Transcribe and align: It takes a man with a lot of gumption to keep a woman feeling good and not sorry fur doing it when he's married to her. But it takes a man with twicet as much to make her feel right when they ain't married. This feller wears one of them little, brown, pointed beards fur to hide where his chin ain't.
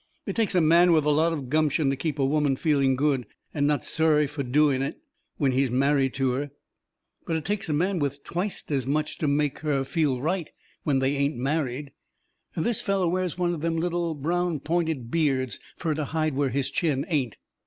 It 0.25 0.35
takes 0.35 0.55
a 0.55 0.61
man 0.61 0.93
with 0.93 1.05
a 1.05 1.11
lot 1.11 1.31
of 1.31 1.47
gumption 1.47 1.91
to 1.91 1.95
keep 1.95 2.17
a 2.17 2.25
woman 2.25 2.55
feeling 2.55 2.95
good 2.95 3.27
and 3.53 3.67
not 3.67 3.85
sorry 3.85 4.25
fur 4.25 4.41
doing 4.41 4.81
it 4.81 4.99
when 5.37 5.51
he's 5.51 5.69
married 5.69 6.15
to 6.15 6.31
her. 6.31 6.49
But 7.27 7.35
it 7.35 7.45
takes 7.45 7.69
a 7.69 7.73
man 7.73 7.99
with 7.99 8.23
twicet 8.23 8.71
as 8.71 8.87
much 8.87 9.19
to 9.19 9.27
make 9.27 9.59
her 9.59 9.83
feel 9.83 10.19
right 10.19 10.49
when 10.81 10.97
they 10.97 11.15
ain't 11.15 11.37
married. 11.37 11.91
This 12.57 12.81
feller 12.81 13.07
wears 13.07 13.37
one 13.37 13.53
of 13.53 13.61
them 13.61 13.77
little, 13.77 14.15
brown, 14.15 14.59
pointed 14.61 15.11
beards 15.11 15.59
fur 15.77 15.93
to 15.93 16.05
hide 16.05 16.33
where 16.33 16.49
his 16.49 16.71
chin 16.71 17.05
ain't. 17.07 17.37